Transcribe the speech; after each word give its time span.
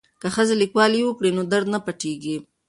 که 0.21 0.27
ښځې 0.35 0.53
لیکوالي 0.61 1.01
وکړي 1.05 1.31
نو 1.37 1.41
درد 1.51 1.67
نه 1.73 1.79
پټیږي. 1.85 2.35